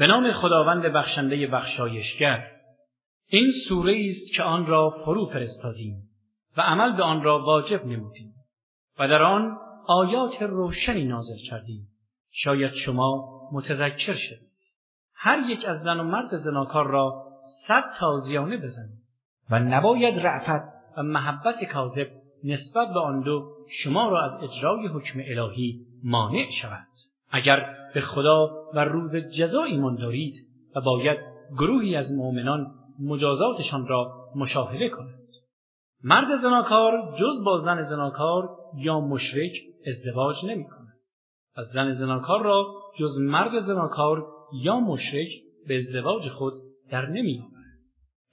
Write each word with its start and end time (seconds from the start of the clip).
به 0.00 0.06
نام 0.06 0.32
خداوند 0.32 0.82
بخشنده 0.82 1.46
بخشایشگر. 1.46 2.50
این 3.26 3.50
سوره 3.68 4.06
است 4.08 4.34
که 4.36 4.42
آن 4.42 4.66
را 4.66 4.90
فرو 4.90 5.26
فرستادیم 5.26 6.10
و 6.56 6.60
عمل 6.60 6.96
به 6.96 7.02
آن 7.02 7.22
را 7.22 7.44
واجب 7.44 7.86
نمودیم 7.86 8.34
و 8.98 9.08
در 9.08 9.22
آن 9.22 9.58
آیات 9.86 10.42
روشنی 10.42 11.04
نازل 11.04 11.36
کردیم. 11.50 11.88
شاید 12.30 12.72
شما 12.72 13.40
متذکر 13.52 14.12
شوید. 14.12 14.50
هر 15.14 15.50
یک 15.50 15.64
از 15.64 15.82
زن 15.82 16.00
و 16.00 16.02
مرد 16.02 16.36
زناکار 16.36 16.86
را 16.86 17.24
صد 17.66 17.84
تازیانه 17.98 18.56
بزنید 18.56 19.02
و 19.50 19.58
نباید 19.58 20.26
رعفت 20.26 20.64
و 20.96 21.02
محبت 21.02 21.64
کاذب 21.72 22.08
نسبت 22.44 22.88
به 22.88 23.00
آن 23.00 23.20
دو 23.20 23.56
شما 23.82 24.08
را 24.08 24.24
از 24.24 24.42
اجرای 24.42 24.86
حکم 24.86 25.20
الهی 25.24 25.86
مانع 26.04 26.50
شود. 26.50 26.86
اگر 27.30 27.79
به 27.94 28.00
خدا 28.00 28.50
و 28.74 28.84
روز 28.84 29.16
جزا 29.16 29.64
ایمان 29.64 29.96
دارید 29.96 30.34
و 30.76 30.80
باید 30.80 31.18
گروهی 31.58 31.96
از 31.96 32.12
مؤمنان 32.12 32.74
مجازاتشان 33.00 33.86
را 33.86 34.30
مشاهده 34.36 34.88
کنند. 34.88 35.28
مرد 36.04 36.36
زناکار 36.42 37.14
جز 37.18 37.44
با 37.44 37.58
زن 37.58 37.82
زناکار 37.82 38.48
یا 38.76 39.00
مشرک 39.00 39.52
ازدواج 39.86 40.36
نمی 40.46 40.64
کند. 40.64 40.80
و 41.56 41.62
زن 41.62 41.92
زناکار 41.92 42.42
را 42.42 42.66
جز 42.98 43.20
مرد 43.20 43.58
زناکار 43.60 44.26
یا 44.62 44.80
مشرک 44.80 45.28
به 45.68 45.76
ازدواج 45.76 46.28
خود 46.28 46.52
در 46.90 47.06
نمی 47.06 47.38
آورد 47.38 47.80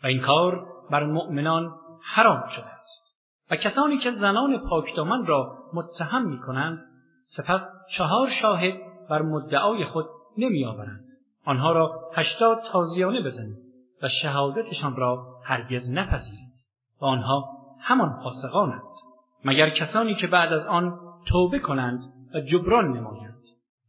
و 0.03 0.07
این 0.07 0.21
کار 0.21 0.67
بر 0.91 1.05
مؤمنان 1.05 1.71
حرام 2.03 2.47
شده 2.55 2.65
است. 2.65 3.17
و 3.51 3.55
کسانی 3.55 3.97
که 3.97 4.11
زنان 4.11 4.61
پاکدامن 4.69 5.25
را 5.25 5.57
متهم 5.73 6.29
می 6.29 6.39
کنند 6.39 6.79
سپس 7.25 7.61
چهار 7.91 8.29
شاهد 8.29 8.73
بر 9.09 9.21
مدعای 9.21 9.85
خود 9.85 10.05
نمی 10.37 10.65
آورند. 10.65 11.05
آنها 11.45 11.71
را 11.71 12.11
هشتاد 12.13 12.61
تازیانه 12.71 13.21
بزنید 13.21 13.57
و 14.01 14.07
شهادتشان 14.07 14.95
را 14.95 15.25
هرگز 15.43 15.91
نپذیرید 15.91 16.53
و 17.01 17.05
آنها 17.05 17.57
همان 17.81 18.19
فاسقانند 18.23 18.81
مگر 19.45 19.69
کسانی 19.69 20.15
که 20.15 20.27
بعد 20.27 20.53
از 20.53 20.65
آن 20.65 20.99
توبه 21.25 21.59
کنند 21.59 22.03
و 22.33 22.39
جبران 22.39 22.97
نمایند 22.97 23.43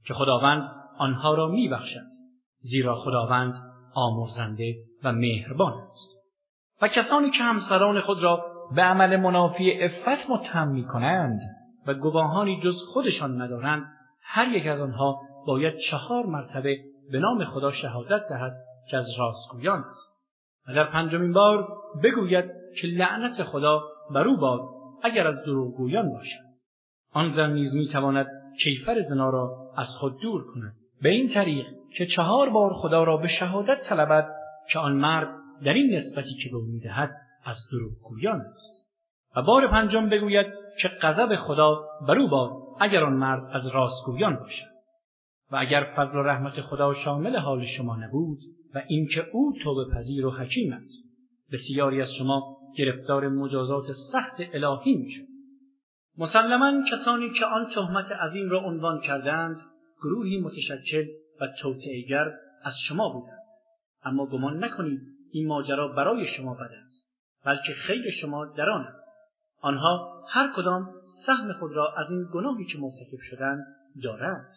که 0.07 0.15
خداوند 0.15 0.71
آنها 0.99 1.35
را 1.35 1.47
میبخشد 1.47 2.07
زیرا 2.61 2.95
خداوند 2.95 3.55
آمرزنده 3.95 4.75
و 5.05 5.13
مهربان 5.13 5.73
است 5.89 6.19
و 6.83 6.89
کسانی 6.89 7.31
که 7.31 7.43
همسران 7.43 8.01
خود 8.01 8.23
را 8.23 8.45
به 8.75 8.83
عمل 8.83 9.17
منافی 9.17 9.83
افت 9.83 10.31
متهم 10.31 10.69
می 10.69 10.85
کنند 10.85 11.41
و 11.87 11.95
گواهانی 11.95 12.61
جز 12.61 12.83
خودشان 12.93 13.43
ندارند 13.43 13.98
هر 14.31 14.49
یک 14.49 14.67
از 14.67 14.83
آنها 14.83 15.21
باید 15.47 15.77
چهار 15.77 16.27
مرتبه 16.27 16.79
به 17.13 17.19
نام 17.19 17.45
خدا 17.45 17.73
شهادت 17.73 18.29
دهد 18.29 18.53
که 18.91 18.97
از 18.97 19.19
راستگویان 19.19 19.85
است. 19.91 20.19
و 20.69 20.75
در 20.75 20.85
پنجمین 20.85 21.33
بار 21.33 21.69
بگوید 22.03 22.45
که 22.81 22.87
لعنت 22.87 23.43
خدا 23.43 23.83
بر 24.11 24.29
او 24.29 24.37
باد 24.37 24.61
اگر 25.03 25.27
از 25.27 25.45
دروغگویان 25.45 26.13
باشد. 26.13 26.49
آن 27.13 27.29
زن 27.29 27.53
نیز 27.53 27.77
می‌تواند 27.77 28.27
کیفر 28.63 29.01
زنا 29.01 29.31
را 29.31 29.73
از 29.77 29.97
خود 29.97 30.21
دور 30.21 30.45
کند. 30.55 30.75
به 31.03 31.09
این 31.09 31.29
طریق 31.29 31.67
که 31.97 32.07
چهار 32.07 32.51
بار 32.51 32.75
خدا 32.75 33.05
را 33.05 33.17
به 33.17 33.29
شهادت 33.29 33.83
طلبد 33.85 34.29
که 34.73 34.79
آن 34.79 34.93
مرد 34.93 35.29
در 35.65 35.73
این 35.73 35.95
نسبتی 35.95 36.35
که 36.35 36.51
به 36.51 36.57
او 36.57 36.65
می‌دهد 36.65 37.11
از 37.45 37.69
دروغگویان 37.73 38.41
است. 38.41 38.89
و 39.37 39.43
بار 39.43 39.69
پنجم 39.69 40.09
بگوید 40.09 40.47
که 40.83 40.89
غضب 40.89 41.35
خدا 41.35 41.89
بر 42.09 42.19
او 42.19 42.29
باد 42.29 42.68
اگر 42.81 43.05
آن 43.05 43.13
مرد 43.13 43.51
از 43.53 43.67
راستگویان 43.67 44.37
باشد 44.37 44.69
و 45.51 45.57
اگر 45.57 45.95
فضل 45.97 46.19
و 46.19 46.23
رحمت 46.23 46.61
خدا 46.61 46.95
شامل 46.95 47.37
حال 47.37 47.65
شما 47.65 47.97
نبود 47.97 48.39
و 48.75 48.83
اینکه 48.89 49.27
او 49.33 49.53
توبه 49.63 49.95
پذیر 49.95 50.27
و 50.27 50.31
حکیم 50.31 50.73
است 50.73 51.09
بسیاری 51.53 52.01
از 52.01 52.15
شما 52.15 52.59
گرفتار 52.77 53.29
مجازات 53.29 53.85
سخت 54.13 54.35
الهی 54.53 54.97
می‌شد 54.97 55.29
مسلما 56.19 56.85
کسانی 56.91 57.31
که 57.31 57.45
آن 57.45 57.71
تهمت 57.75 58.13
عظیم 58.13 58.51
را 58.51 58.61
عنوان 58.61 59.01
کردند 59.01 59.57
گروهی 60.03 60.41
متشکل 60.41 61.05
و 61.41 61.49
توطئهگر 61.63 62.33
از 62.63 62.75
شما 62.79 63.09
بودند. 63.09 63.39
اما 64.03 64.27
گمان 64.27 64.65
نکنید 64.65 65.01
این 65.33 65.47
ماجرا 65.47 65.89
برای 65.89 66.27
شما 66.27 66.55
بد 66.55 66.71
است 66.87 67.19
بلکه 67.45 67.73
خیر 67.73 68.11
شما 68.11 68.47
در 68.47 68.71
آن 68.71 68.85
است. 68.85 69.18
آنها 69.61 70.25
هر 70.29 70.53
کدام 70.57 70.95
سهم 71.27 71.53
خود 71.53 71.73
را 71.73 71.95
از 71.97 72.11
این 72.11 72.29
گناهی 72.35 72.65
که 72.65 72.79
مرتکب 72.79 73.21
شدند 73.31 73.65
دارند 74.03 74.51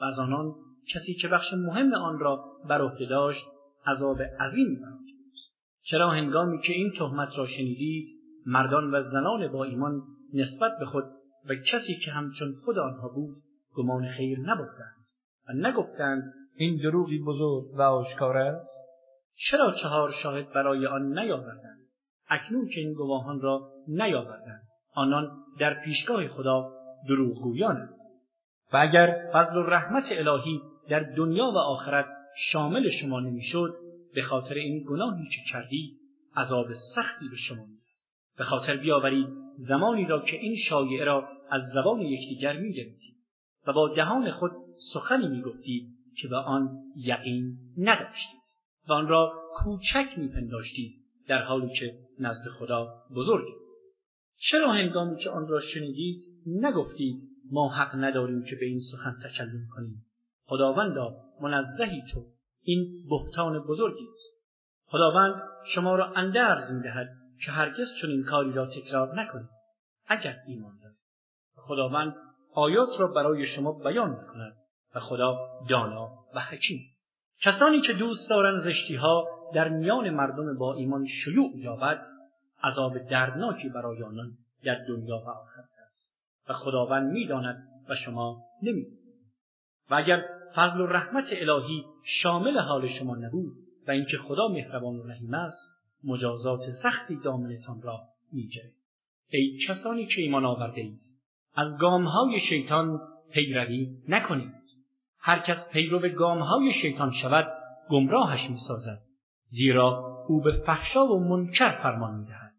و 0.00 0.04
از 0.04 0.18
آنان 0.18 0.54
کسی 0.94 1.14
که 1.14 1.28
بخش 1.28 1.52
مهم 1.52 1.94
آن 1.94 2.18
را 2.18 2.44
بر 2.68 2.80
عهده 2.80 3.06
داشت 3.06 3.46
عذاب 3.86 4.22
عظیمی 4.22 4.76
براش 4.76 5.08
چرا 5.82 6.10
هنگامی 6.10 6.60
که 6.60 6.72
این 6.72 6.92
تهمت 6.98 7.38
را 7.38 7.46
شنیدید 7.46 8.08
مردان 8.46 8.94
و 8.94 9.02
زنان 9.02 9.52
با 9.52 9.64
ایمان 9.64 10.02
نسبت 10.34 10.78
به 10.78 10.84
خود 10.84 11.04
و 11.48 11.54
کسی 11.54 11.98
که 12.04 12.10
همچون 12.10 12.54
خود 12.64 12.78
آنها 12.78 13.08
بود 13.08 13.42
گمان 13.74 14.08
خیر 14.08 14.38
نبردند 14.40 15.04
و 15.48 15.52
نگفتند 15.52 16.34
این 16.56 16.80
دروغی 16.82 17.18
بزرگ 17.18 17.74
و 17.74 17.82
آشکار 17.82 18.36
است؟ 18.36 18.88
چرا 19.34 19.72
چهار 19.72 20.10
شاهد 20.10 20.52
برای 20.52 20.86
آن 20.86 21.18
نیاوردند؟ 21.18 21.87
اکنون 22.28 22.68
که 22.68 22.80
این 22.80 22.92
گواهان 22.92 23.40
را 23.40 23.72
نیاوردند. 23.88 24.62
آنان 24.94 25.30
در 25.58 25.74
پیشگاه 25.74 26.26
خدا 26.26 26.72
دروغگویانند. 27.08 27.94
و 28.72 28.76
اگر 28.76 29.30
فضل 29.34 29.56
و 29.56 29.62
رحمت 29.62 30.04
الهی 30.10 30.60
در 30.88 31.00
دنیا 31.00 31.44
و 31.44 31.58
آخرت 31.58 32.06
شامل 32.36 32.90
شما 32.90 33.20
نمی‌شد 33.20 33.74
به 34.14 34.22
خاطر 34.22 34.54
این 34.54 34.84
گناهی 34.88 35.28
که 35.28 35.52
کردی 35.52 35.98
عذاب 36.36 36.72
سختی 36.94 37.28
به 37.28 37.36
شما 37.36 37.64
می‌رسد. 37.64 38.10
به 38.38 38.44
خاطر 38.44 38.76
بیاورید 38.76 39.28
زمانی 39.56 40.06
را 40.06 40.20
که 40.20 40.36
این 40.36 40.56
شایعه 40.56 41.04
را 41.04 41.28
از 41.50 41.62
زبان 41.74 42.00
یکدیگر 42.00 42.56
می‌گرفتید 42.56 43.16
و 43.66 43.72
با 43.72 43.94
دهان 43.94 44.30
خود 44.30 44.52
سخنی 44.92 45.28
می‌گفتید 45.28 45.88
که 46.16 46.28
به 46.28 46.36
آن 46.36 46.68
یقین 46.96 47.58
نداشتید 47.78 48.40
و 48.88 48.92
آن 48.92 49.08
را 49.08 49.32
کوچک 49.54 50.06
میپنداشتید. 50.16 51.07
در 51.28 51.42
حالی 51.42 51.74
که 51.78 51.98
نزد 52.18 52.48
خدا 52.58 53.02
بزرگ 53.16 53.44
است. 53.68 53.98
چرا 54.36 54.72
هنگامی 54.72 55.16
که 55.16 55.30
آن 55.30 55.48
را 55.48 55.60
شنیدید 55.60 56.24
نگفتید 56.46 57.16
ما 57.50 57.68
حق 57.68 57.94
نداریم 57.94 58.44
که 58.44 58.56
به 58.56 58.66
این 58.66 58.80
سخن 58.80 59.16
تکلم 59.24 59.68
کنیم؟ 59.74 60.06
خداوندا 60.44 61.16
منزهی 61.40 62.02
تو. 62.12 62.24
این 62.62 63.08
بهتان 63.10 63.58
بزرگی 63.58 64.06
است. 64.12 64.38
خداوند 64.86 65.42
شما 65.74 65.96
را 65.96 66.12
اندرز 66.12 66.72
می‌دهد 66.72 67.08
که 67.44 67.50
هرگز 67.50 67.88
چنین 68.02 68.24
کاری 68.24 68.52
را 68.52 68.66
تکرار 68.66 69.20
نکنید. 69.20 69.48
اگر 70.06 70.36
ایمان 70.46 70.78
دارید. 70.82 70.98
خداوند 71.54 72.14
آیات 72.54 72.88
را 72.98 73.06
برای 73.06 73.46
شما 73.46 73.72
بیان 73.72 74.10
می‌کند 74.10 74.56
و 74.94 75.00
خدا 75.00 75.38
دانا 75.70 76.10
و 76.34 76.40
حکیم 76.40 76.78
است. 76.96 77.28
کسانی 77.40 77.80
که 77.80 77.92
دوست 77.92 78.30
دارند 78.30 78.60
زشتی 78.60 78.94
ها 78.94 79.37
در 79.54 79.68
میان 79.68 80.10
مردم 80.10 80.58
با 80.58 80.74
ایمان 80.74 81.06
شیوع 81.06 81.56
یابد 81.56 82.04
عذاب 82.62 82.98
دردناکی 82.98 83.68
برای 83.68 84.02
آنان 84.02 84.38
در 84.64 84.84
دنیا 84.88 85.16
و 85.16 85.28
آخرت 85.28 85.68
است. 85.88 86.22
و 86.48 86.52
خداوند 86.52 87.12
می‌داند 87.12 87.68
و 87.88 87.94
شما 87.94 88.44
نمی‌دانید. 88.62 88.98
و 89.90 89.94
اگر 89.94 90.24
فضل 90.54 90.80
و 90.80 90.86
رحمت 90.86 91.24
الهی 91.32 91.84
شامل 92.04 92.58
حال 92.58 92.86
شما 92.86 93.16
نبود 93.16 93.52
و 93.88 93.90
اینکه 93.90 94.18
خدا 94.18 94.48
مهربان 94.48 94.96
و 94.96 95.02
رحیم 95.02 95.34
است 95.34 95.68
مجازات 96.04 96.60
سختی 96.60 97.16
دامنتان 97.16 97.82
را 97.82 98.00
می‌گیرد 98.32 98.72
ای 99.30 99.58
کسانی 99.68 100.06
که 100.06 100.22
ایمان 100.22 100.44
آورده 100.44 100.80
اید 100.80 101.00
از 101.54 101.78
گامهای 101.80 102.40
شیطان 102.40 103.00
پیروی 103.32 103.88
نکنید. 104.08 104.54
هر 105.18 105.38
کس 105.38 105.68
پیرو 105.72 106.08
گامهای 106.08 106.72
شیطان 106.72 107.12
شود 107.12 107.46
گمراهش 107.90 108.50
می‌سازد. 108.50 109.07
زیرا 109.48 110.24
او 110.28 110.40
به 110.40 110.52
فحشا 110.52 111.06
و 111.06 111.20
منکر 111.28 111.70
فرمان 111.82 112.14
می‌دهد. 112.14 112.52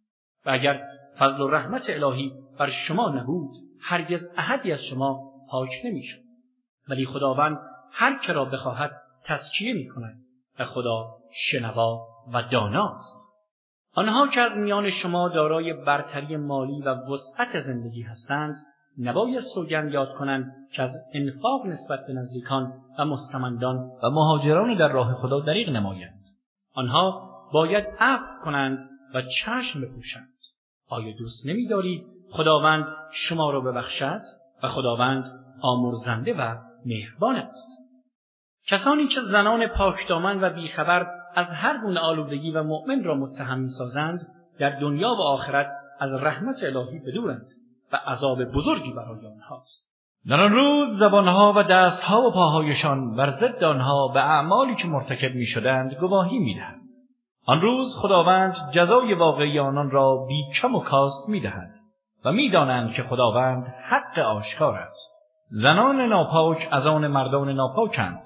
و 0.46 0.50
اگر 0.50 0.82
فضل 1.20 1.42
و 1.42 1.48
رحمت 1.48 1.86
الهی 1.90 2.34
بر 2.60 2.70
شما 2.70 3.10
نبود 3.10 3.52
هرگز 3.82 4.34
احدی 4.38 4.72
از 4.72 4.86
شما 4.86 5.32
پاک 5.52 5.70
نمی‌شد. 5.86 6.22
ولی 6.90 7.06
خداوند 7.06 7.60
هر 7.92 8.20
که 8.20 8.34
را 8.34 8.46
بخواهد 8.46 8.92
تزکیه 9.26 9.74
می 9.74 9.88
کند 9.88 10.20
و 10.60 10.66
خدا 10.66 11.16
شنوا 11.32 12.08
و 12.34 12.44
داناست. 12.52 13.30
آنها 13.94 14.28
که 14.28 14.42
از 14.42 14.58
میان 14.58 14.90
شما 14.90 15.30
دارای 15.30 15.74
برتری 15.74 16.38
مالی 16.38 16.82
و 16.82 16.90
وسعت 16.90 17.60
زندگی 17.60 18.02
هستند 18.02 18.56
نباید 19.00 19.40
سوگند 19.40 19.94
یاد 19.94 20.16
کنند 20.20 20.54
که 20.74 20.84
از 20.84 20.92
انفاق 21.14 21.66
نسبت 21.66 22.00
به 22.08 22.14
نزدیکان 22.14 22.74
و 23.00 23.06
مستمندان 23.06 23.78
و 24.04 24.10
مهاجران 24.10 24.78
در 24.78 24.88
راه 24.88 25.14
خدا 25.14 25.40
دریغ 25.40 25.70
نمایند. 25.70 26.19
آنها 26.74 27.30
باید 27.54 27.86
عفو 28.00 28.44
کنند 28.44 28.90
و 29.14 29.22
چشم 29.22 29.82
بپوشند. 29.82 30.34
آیا 30.90 31.14
دوست 31.20 31.48
نمیدارید 31.48 32.04
خداوند 32.32 32.86
شما 33.12 33.52
را 33.52 33.62
ببخشد 33.62 34.22
و 34.64 34.68
خداوند 34.68 35.26
آمرزنده 35.62 36.34
و 36.34 36.56
مهربان 36.86 37.36
است؟ 37.36 37.80
کسانی 38.68 39.08
که 39.08 39.22
زنان 39.22 39.68
پاکدامن 39.68 40.44
و 40.44 40.50
بیخبر 40.50 41.08
از 41.36 41.48
هر 41.48 41.82
گونه 41.82 42.00
آلودگی 42.00 42.52
و 42.52 42.64
مؤمن 42.64 43.04
را 43.04 43.16
متهم 43.16 43.60
می‌سازند 43.60 44.20
در 44.60 44.80
دنیا 44.80 45.10
و 45.10 45.22
آخرت 45.22 45.68
از 46.00 46.14
رحمت 46.14 46.64
الهی 46.64 47.00
بدورند 47.00 47.48
و 47.92 47.96
عذاب 47.96 48.44
بزرگی 48.44 48.94
برای 48.94 49.26
آنهاست. 49.26 49.89
در 50.28 50.42
آن 50.42 50.52
روز 50.52 50.98
زبانها 50.98 51.54
و 51.56 51.64
دستها 51.64 52.22
و 52.22 52.32
پاهایشان 52.32 53.16
بر 53.16 53.30
ضد 53.30 53.64
آنها 53.64 54.08
به 54.08 54.20
اعمالی 54.20 54.76
که 54.76 54.88
مرتکب 54.88 55.36
می‌شدند 55.36 55.94
گواهی 55.94 56.40
می‌دهند 56.40 56.82
آن 57.46 57.62
روز 57.62 57.96
خداوند 57.98 58.56
جزای 58.72 59.14
واقعی 59.14 59.60
آنان 59.60 59.92
را 59.92 60.26
بی 60.28 60.44
کم 60.62 60.76
و 60.76 60.80
کاست 60.80 61.30
می‌دهد 61.30 61.72
و 62.26 62.32
می‌دانند 62.32 62.94
که 62.94 63.04
خداوند 63.04 63.74
حق 63.90 64.20
آشکار 64.20 64.76
است. 64.76 65.20
زنان 65.52 66.02
ناپاک 66.02 66.68
از 66.72 66.88
آن 66.88 67.08
مردان 67.08 67.50
ناپاکند 67.50 68.24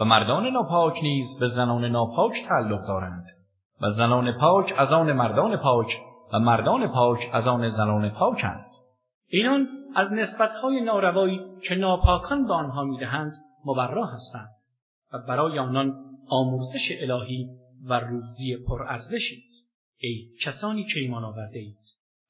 و 0.00 0.04
مردان 0.04 0.46
ناپاک 0.46 0.98
نیز 1.02 1.38
به 1.40 1.46
زنان 1.46 1.84
ناپاک 1.84 2.32
تعلق 2.48 2.86
دارند 2.86 3.24
و 3.82 3.90
زنان 3.90 4.32
پاک 4.32 4.74
از 4.78 4.92
آن 4.92 5.12
مردان 5.12 5.56
پاک 5.56 6.00
و 6.32 6.38
مردان 6.38 6.86
پاک 6.86 7.30
از 7.32 7.48
آن 7.48 7.68
زنان 7.68 8.10
پاکند. 8.10 8.66
اینان 9.28 9.68
از 9.96 10.12
نسبتهای 10.12 10.80
ناروایی 10.80 11.40
که 11.62 11.74
ناپاکان 11.74 12.46
به 12.46 12.54
آنها 12.54 12.84
می‌دهند 12.84 13.32
مبرا 13.64 14.06
هستند 14.06 14.48
و 15.12 15.18
برای 15.18 15.58
آنان 15.58 16.04
آموزش 16.28 16.92
الهی 17.00 17.48
و 17.84 18.00
روزی 18.00 18.56
پرارزشی 18.56 19.44
است. 19.46 19.74
ای 19.98 20.28
کسانی 20.40 20.84
که 20.84 21.00
ایمان 21.00 21.24
آورده 21.24 21.58
اید 21.58 21.78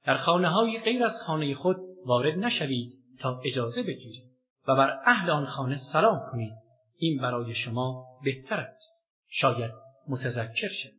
در 0.06 0.16
خانه 0.16 0.48
های 0.48 0.80
غیر 0.80 1.04
از 1.04 1.22
خانه 1.26 1.54
خود 1.54 1.76
وارد 2.06 2.38
نشوید 2.38 2.92
تا 3.20 3.40
اجازه 3.44 3.82
بگیرید 3.82 4.30
و 4.68 4.74
بر 4.74 4.98
اهل 5.06 5.30
آن 5.30 5.44
خانه 5.44 5.76
سلام 5.76 6.20
کنید. 6.32 6.52
این 6.96 7.18
برای 7.22 7.54
شما 7.54 8.06
بهتر 8.24 8.60
است. 8.60 9.08
شاید 9.28 9.72
متذکر 10.08 10.68
شد 10.68 10.92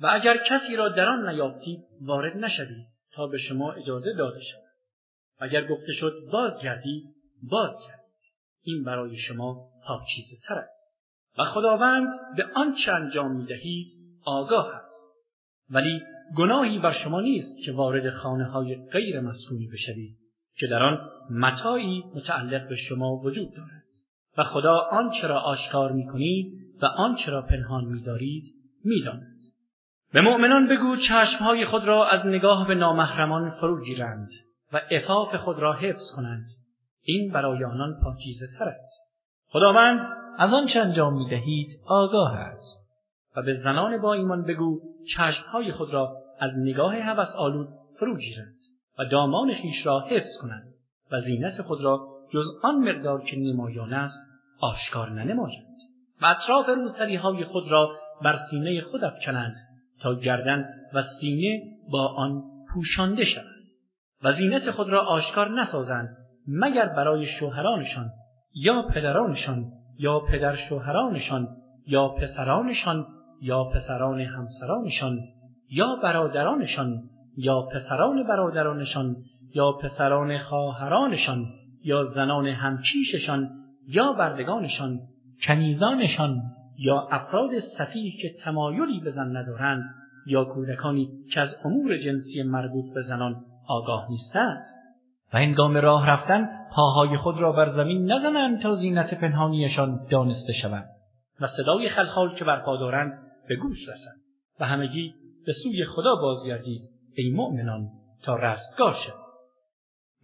و 0.00 0.06
اگر 0.12 0.36
کسی 0.36 0.76
را 0.76 0.88
در 0.88 1.08
آن 1.08 1.28
نیافتید 1.28 1.84
وارد 2.00 2.36
نشوید 2.36 2.86
تا 3.12 3.26
به 3.26 3.38
شما 3.38 3.72
اجازه 3.72 4.12
داده 4.12 4.40
شود. 4.40 4.61
اگر 5.42 5.66
گفته 5.66 5.92
شد 5.92 6.12
بازگردید 6.32 7.04
بازگردید 7.42 8.02
این 8.62 8.84
برای 8.84 9.16
شما 9.16 9.70
پاکیزه 9.86 10.36
تر 10.48 10.54
است. 10.54 10.98
و 11.38 11.44
خداوند 11.44 12.08
به 12.36 12.46
آنچه 12.54 12.92
انجام 12.92 13.36
می‌دهید 13.36 13.86
آگاه 14.24 14.74
است. 14.74 15.12
ولی 15.70 16.00
گناهی 16.36 16.78
بر 16.78 16.92
شما 16.92 17.20
نیست 17.20 17.64
که 17.64 17.72
وارد 17.72 18.10
خانه 18.10 18.44
های 18.44 18.76
غیر 18.92 19.20
مسکونی 19.20 19.66
بشوید 19.66 20.18
که 20.56 20.66
در 20.66 20.82
آن 20.82 21.10
متاعی 21.30 22.02
متعلق 22.14 22.68
به 22.68 22.76
شما 22.76 23.16
وجود 23.16 23.54
دارد. 23.56 23.82
و 24.38 24.44
خدا 24.44 24.76
آنچه 24.90 25.26
را 25.26 25.40
آشکار 25.40 25.92
می‌کنید 25.92 26.52
و 26.82 26.86
آنچه 26.86 27.30
را 27.30 27.42
پنهان 27.42 27.84
میدارید 27.84 28.54
می‌داند. 28.84 29.38
به 30.12 30.20
مؤمنان 30.20 30.68
بگو 30.68 30.96
چشمهای 30.96 31.64
خود 31.64 31.84
را 31.84 32.08
از 32.08 32.26
نگاه 32.26 32.68
به 32.68 32.74
نامحرمان 32.74 33.50
فرو 33.50 33.84
گیرند. 33.84 34.30
و 34.72 34.80
افاف 34.90 35.34
خود 35.34 35.58
را 35.58 35.72
حفظ 35.72 36.10
کنند. 36.16 36.46
این 37.02 37.32
برای 37.32 37.64
آنان 37.64 38.00
پاکیزه 38.02 38.46
تر 38.58 38.64
است. 38.64 39.26
خداوند 39.48 40.06
از 40.38 40.52
آنچه 40.52 40.80
انجام 40.80 41.14
می‌دهید 41.14 41.80
آگاه 41.86 42.36
است. 42.36 42.82
و 43.36 43.42
به 43.42 43.54
زنان 43.54 44.00
با 44.00 44.12
ایمان 44.12 44.44
بگو 44.44 44.80
چشمهای 45.16 45.72
خود 45.72 45.92
را 45.92 46.16
از 46.40 46.58
نگاه 46.58 46.96
هوس 46.96 47.34
آلود 47.36 47.68
فرو 47.98 48.16
گیرند 48.16 48.58
و 48.98 49.04
دامان 49.04 49.52
خیش 49.52 49.86
را 49.86 50.00
حفظ 50.00 50.38
کنند 50.42 50.74
و 51.12 51.20
زینت 51.20 51.62
خود 51.62 51.80
را 51.84 52.08
جز 52.32 52.46
آن 52.62 52.74
مقدار 52.74 53.22
که 53.22 53.36
نمایان 53.38 53.92
است 53.92 54.18
آشکار 54.60 55.10
ننمایند. 55.10 55.76
و 56.22 56.26
اطراف 56.26 56.68
روسری 56.68 57.16
های 57.16 57.44
خود 57.44 57.70
را 57.70 57.90
بر 58.22 58.36
سینه 58.50 58.80
خود 58.80 59.04
افکنند 59.04 59.54
تا 60.00 60.14
گردن 60.14 60.68
و 60.94 61.02
سینه 61.02 61.62
با 61.92 62.14
آن 62.16 62.42
پوشانده 62.74 63.24
شوند 63.24 63.51
و 64.24 64.32
زینت 64.32 64.70
خود 64.70 64.88
را 64.88 65.00
آشکار 65.00 65.60
نسازند 65.60 66.16
مگر 66.48 66.86
برای 66.86 67.26
شوهرانشان 67.26 68.10
یا 68.54 68.82
پدرانشان 68.94 69.72
یا 69.98 70.20
پدر 70.20 70.54
شوهرانشان 70.56 71.48
یا 71.86 72.08
پسرانشان 72.08 73.06
یا 73.42 73.64
پسران 73.64 74.20
همسرانشان 74.20 75.18
یا 75.70 75.96
برادرانشان 76.02 77.02
یا 77.36 77.62
پسران 77.62 78.22
برادرانشان 78.22 79.16
یا 79.54 79.72
پسران 79.72 80.38
خواهرانشان 80.38 81.44
یا 81.84 82.04
زنان 82.04 82.46
همکیششان 82.46 83.50
یا 83.88 84.12
بردگانشان 84.12 85.00
کنیزانشان 85.46 86.42
یا 86.78 87.08
افراد 87.10 87.58
صفیح 87.58 88.12
که 88.22 88.34
تمایلی 88.44 89.00
به 89.00 89.10
زن 89.10 89.36
ندارند 89.36 89.94
یا 90.26 90.44
کودکانی 90.44 91.08
که 91.32 91.40
از 91.40 91.56
امور 91.64 91.96
جنسی 91.96 92.42
مربوط 92.42 92.94
به 92.94 93.02
زنان 93.02 93.44
آگاه 93.68 94.06
نیستند 94.10 94.64
و 95.32 95.38
هنگام 95.38 95.76
راه 95.76 96.06
رفتن 96.06 96.48
پاهای 96.74 97.16
خود 97.16 97.40
را 97.40 97.52
بر 97.52 97.68
زمین 97.68 98.12
نزنند 98.12 98.62
تا 98.62 98.74
زینت 98.74 99.14
پنهانیشان 99.14 100.06
دانسته 100.10 100.52
شوند 100.52 100.88
و 101.40 101.46
صدای 101.46 101.88
خلخال 101.88 102.34
که 102.34 102.44
برپا 102.44 102.76
دارند 102.76 103.12
به 103.48 103.56
گوش 103.56 103.88
رسند 103.88 104.20
و 104.60 104.64
همگی 104.64 105.14
به 105.46 105.52
سوی 105.52 105.84
خدا 105.84 106.14
بازگردید 106.14 106.82
ای 107.14 107.30
مؤمنان 107.30 107.88
تا 108.22 108.36
رستگار 108.36 108.92
شد 108.92 109.22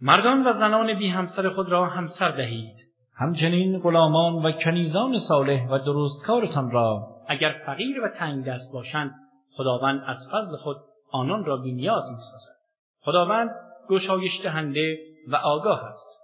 مردان 0.01 0.47
و 0.47 0.53
زنان 0.53 0.93
بی 0.93 1.07
همسر 1.07 1.49
خود 1.49 1.69
را 1.69 1.85
همسر 1.85 2.31
دهید. 2.31 2.75
همچنین 3.15 3.79
غلامان 3.79 4.33
و 4.45 4.51
کنیزان 4.51 5.17
صالح 5.17 5.67
و 5.69 5.77
درستکارتان 5.77 6.71
را 6.71 7.07
اگر 7.27 7.55
فقیر 7.65 8.01
و 8.01 8.09
تنگ 8.19 8.45
دست 8.45 8.73
باشند 8.73 9.11
خداوند 9.57 10.01
از 10.07 10.17
فضل 10.33 10.57
خود 10.57 10.77
آنان 11.11 11.45
را 11.45 11.57
بینیاز 11.57 12.03
می‌سازد. 12.15 12.58
خداوند 13.01 13.49
گشایش 13.89 14.41
دهنده 14.43 14.97
و 15.27 15.35
آگاه 15.35 15.83
است 15.83 16.19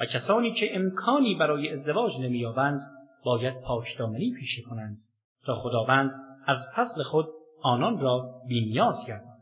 و 0.00 0.04
کسانی 0.04 0.52
که 0.52 0.76
امکانی 0.76 1.34
برای 1.34 1.72
ازدواج 1.72 2.12
نمییابند 2.20 2.80
باید 3.24 3.60
پاکدامنی 3.60 4.34
پیشه 4.38 4.62
کنند 4.62 4.98
تا 5.46 5.54
خداوند 5.54 6.10
از 6.46 6.58
فضل 6.76 7.02
خود 7.02 7.26
آنان 7.62 8.00
را 8.00 8.34
بینیاز 8.48 9.06
گرداند. 9.08 9.40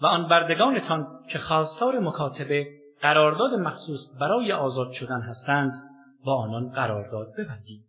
و 0.00 0.06
آن 0.06 0.28
بردگانتان 0.28 1.06
که 1.30 1.38
خواستار 1.38 1.98
مکاتبه 1.98 2.66
قرارداد 3.00 3.54
مخصوص 3.54 4.00
برای 4.20 4.52
آزاد 4.52 4.92
شدن 4.92 5.20
هستند 5.20 5.72
با 6.24 6.36
آنان 6.36 6.68
قرارداد 6.68 7.32
ببندید. 7.38 7.88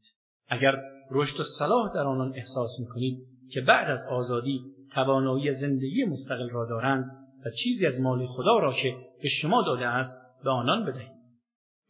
اگر 0.50 0.76
رشد 1.12 1.40
و 1.40 1.44
صلاح 1.44 1.94
در 1.94 2.04
آنان 2.04 2.34
احساس 2.36 2.80
می‌کنید 2.80 3.18
که 3.52 3.62
بعد 3.62 3.90
از 3.90 4.08
آزادی 4.10 4.62
توانایی 4.94 5.54
زندگی 5.54 6.06
مستقل 6.06 6.50
را 6.50 6.66
دارند 6.66 7.29
و 7.46 7.50
چیزی 7.64 7.86
از 7.86 8.02
مال 8.02 8.26
خدا 8.28 8.60
را 8.60 8.74
که 8.74 8.96
به 9.22 9.30
شما 9.30 9.62
داده 9.62 9.88
است 9.88 10.18
به 10.44 10.50
آنان 10.50 10.86
بدهید. 10.86 11.20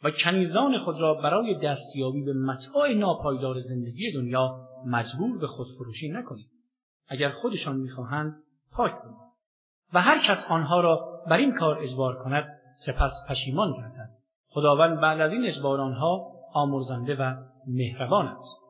و 0.03 0.11
کنیزان 0.11 0.77
خود 0.77 1.01
را 1.01 1.13
برای 1.13 1.59
دستیابی 1.63 2.23
به 2.23 2.33
متاع 2.33 2.93
ناپایدار 2.93 3.59
زندگی 3.59 4.11
دنیا 4.11 4.67
مجبور 4.85 5.37
به 5.37 5.47
خودفروشی 5.47 6.09
نکنید. 6.09 6.49
اگر 7.07 7.29
خودشان 7.29 7.75
می‌خواهند 7.75 8.43
پاک 8.71 9.01
کنید 9.01 9.17
و 9.93 10.01
هر 10.01 10.21
کس 10.27 10.45
آنها 10.49 10.81
را 10.81 11.23
بر 11.29 11.37
این 11.37 11.53
کار 11.53 11.79
اجبار 11.79 12.23
کند 12.23 12.47
سپس 12.85 13.27
پشیمان 13.29 13.73
گردد. 13.73 14.09
خداوند 14.47 14.99
بعد 14.99 15.21
از 15.21 15.33
این 15.33 15.45
اجبار 15.45 15.81
آنها 15.81 16.31
آمرزنده 16.53 17.15
و 17.15 17.35
مهربان 17.67 18.27
است. 18.27 18.65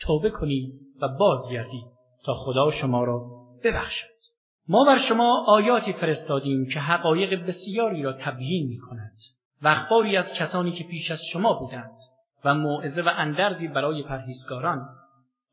توبه 0.00 0.30
کنید 0.30 0.80
و 1.02 1.08
بازگردید 1.18 1.84
تا 2.24 2.34
خدا 2.34 2.70
شما 2.70 3.04
را 3.04 3.30
ببخشد. 3.64 4.33
ما 4.68 4.84
بر 4.84 4.98
شما 4.98 5.44
آیاتی 5.46 5.92
فرستادیم 5.92 6.66
که 6.66 6.80
حقایق 6.80 7.46
بسیاری 7.46 8.02
را 8.02 8.12
تبیین 8.12 8.68
می 8.68 8.78
کند 8.78 9.16
و 9.62 9.68
اخباری 9.68 10.16
از 10.16 10.32
کسانی 10.32 10.72
که 10.72 10.84
پیش 10.84 11.10
از 11.10 11.24
شما 11.32 11.52
بودند 11.52 11.96
و 12.44 12.54
موعظه 12.54 13.02
و 13.02 13.10
اندرزی 13.16 13.68
برای 13.68 14.02
پرهیزگاران. 14.02 14.88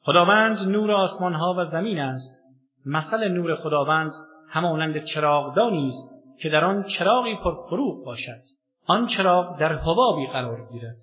خداوند 0.03 0.67
نور 0.67 0.91
آسمان 0.91 1.33
ها 1.33 1.55
و 1.57 1.65
زمین 1.65 1.99
است. 1.99 2.41
مثل 2.85 3.27
نور 3.27 3.55
خداوند 3.55 4.11
همانند 4.49 5.03
چراغدانی 5.03 5.87
است 5.87 6.11
که 6.39 6.49
در 6.49 6.65
آن 6.65 6.83
چراغی 6.83 7.35
پرفروغ 7.35 8.05
باشد. 8.05 8.41
آن 8.85 9.07
چراغ 9.07 9.59
در 9.59 9.73
حبابی 9.73 10.27
قرار 10.27 10.67
گیرد. 10.71 10.95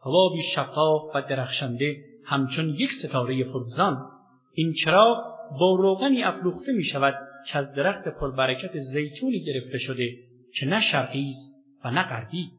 حبابی 0.00 0.42
شفاف 0.54 1.02
و 1.14 1.22
درخشنده 1.22 1.96
همچون 2.26 2.68
یک 2.68 2.92
ستاره 2.92 3.44
فروزان 3.44 4.06
این 4.54 4.72
چراغ 4.72 5.18
با 5.60 5.74
روغنی 5.74 6.22
افروخته 6.22 6.72
می 6.72 6.84
شود 6.84 7.14
که 7.52 7.58
از 7.58 7.74
درخت 7.74 8.08
پربرکت 8.08 8.78
زیتونی 8.78 9.44
گرفته 9.44 9.78
شده 9.78 10.08
که 10.54 10.66
نه 10.66 10.80
شرقی 10.80 11.30
است 11.30 11.54
و 11.84 11.90
نه 11.90 12.02
غربی. 12.02 12.50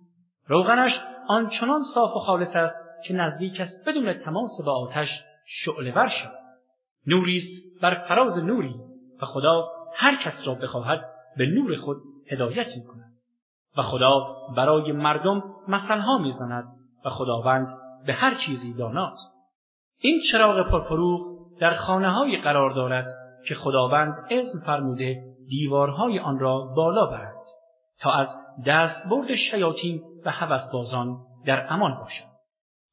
روغنش 0.46 1.00
آنچنان 1.27 1.79
صاف 1.93 2.15
و 2.15 2.19
خالص 2.19 2.55
است 2.55 2.75
که 3.05 3.13
نزدیک 3.13 3.62
است 3.62 3.89
بدون 3.89 4.13
تماس 4.13 4.62
با 4.65 4.72
آتش 4.72 5.22
شعله 5.46 5.93
ور 5.93 6.08
شود. 6.08 6.39
نوری 7.08 7.38
است 7.38 7.81
بر 7.81 7.93
فراز 7.93 8.46
نوری 8.46 8.75
و 9.22 9.25
خدا 9.25 9.67
هر 9.96 10.15
کس 10.15 10.48
را 10.48 10.55
بخواهد 10.55 11.05
به 11.38 11.46
نور 11.46 11.75
خود 11.75 11.98
هدایت 12.31 12.77
می 12.77 12.84
کند 12.84 13.13
و 13.77 13.81
خدا 13.81 14.36
برای 14.58 14.91
مردم 14.91 15.43
مثلها 15.67 16.17
می‌زند 16.17 16.67
و 17.05 17.10
خداوند 17.10 17.67
به 18.05 18.13
هر 18.13 18.36
چیزی 18.36 18.74
داناست. 18.74 19.39
این 19.98 20.22
چراغ 20.31 20.72
پرفروغ 20.72 21.22
در 21.60 21.74
خانه 21.74 22.12
های 22.12 22.38
قرار 22.38 22.72
دارد 22.72 23.19
که 23.48 23.55
خداوند 23.55 24.13
اذن 24.31 24.65
فرموده 24.65 25.24
دیوارهای 25.48 26.19
آن 26.19 26.39
را 26.39 26.60
بالا 26.75 27.05
برد 27.05 27.46
تا 28.00 28.12
از 28.12 28.36
دستبرد 28.67 29.36
شیاطین 29.36 30.01
و 30.25 30.31
هوسبازان 30.31 31.17
در 31.46 31.74
امان 31.74 32.00
باشد 32.00 32.29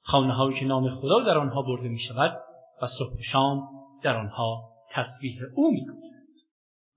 خانه 0.02 0.54
که 0.58 0.64
نام 0.64 0.88
خدا 0.88 1.20
در 1.26 1.38
آنها 1.38 1.62
برده 1.62 1.88
می 1.88 1.98
شود 1.98 2.36
و 2.82 2.86
صبح 2.86 3.20
شام 3.32 3.68
در 4.02 4.16
آنها 4.16 4.70
تسبیح 4.94 5.38
او 5.54 5.70
می 5.70 5.86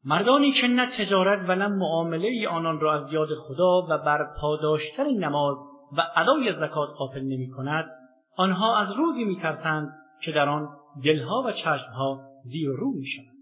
مردانی 0.03 0.51
که 0.51 0.67
نه 0.67 0.91
تجارت 0.91 1.49
و 1.49 1.55
نه 1.55 1.67
معامله 1.67 2.47
آنان 2.49 2.79
را 2.79 2.93
از 2.93 3.13
یاد 3.13 3.29
خدا 3.47 3.81
و 3.81 3.97
بر 3.97 4.33
پاداشتن 4.41 5.09
نماز 5.09 5.57
و 5.97 6.01
ادای 6.15 6.53
زکات 6.53 6.89
غافل 6.97 7.21
نمی 7.21 7.49
کند 7.49 7.85
آنها 8.37 8.77
از 8.77 8.97
روزی 8.97 9.23
می 9.23 9.35
ترسند 9.35 9.89
که 10.21 10.31
در 10.31 10.49
آن 10.49 10.67
دلها 11.03 11.43
و 11.45 11.51
چشمها 11.51 12.21
زیر 12.43 12.69
رو 12.69 12.91
می 12.91 13.05
شود. 13.05 13.38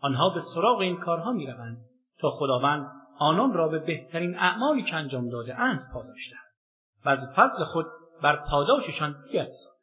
آنها 0.00 0.30
به 0.30 0.40
سراغ 0.40 0.78
این 0.78 0.96
کارها 0.96 1.32
می 1.32 1.46
روند 1.46 1.78
تا 2.18 2.30
خداوند 2.30 2.86
آنان 3.18 3.54
را 3.54 3.68
به 3.68 3.78
بهترین 3.78 4.38
اعمالی 4.38 4.82
که 4.82 4.96
انجام 4.96 5.28
داده 5.28 5.58
اند 5.58 5.80
پاداشتند 5.92 6.40
و 7.04 7.08
از 7.08 7.32
فضل 7.36 7.64
خود 7.64 7.86
بر 8.22 8.36
پاداششان 8.36 9.12
بیفزاید 9.12 9.80